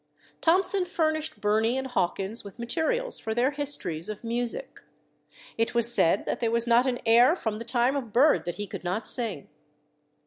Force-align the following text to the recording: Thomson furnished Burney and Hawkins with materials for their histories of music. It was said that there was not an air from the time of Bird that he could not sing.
Thomson 0.41 0.83
furnished 0.85 1.39
Burney 1.41 1.77
and 1.77 1.85
Hawkins 1.85 2.43
with 2.43 2.57
materials 2.57 3.19
for 3.19 3.35
their 3.35 3.51
histories 3.51 4.09
of 4.09 4.23
music. 4.23 4.81
It 5.59 5.75
was 5.75 5.93
said 5.93 6.25
that 6.25 6.39
there 6.39 6.49
was 6.49 6.65
not 6.65 6.87
an 6.87 6.97
air 7.05 7.35
from 7.35 7.59
the 7.59 7.65
time 7.65 7.95
of 7.95 8.11
Bird 8.11 8.45
that 8.45 8.55
he 8.55 8.65
could 8.65 8.83
not 8.83 9.07
sing. 9.07 9.47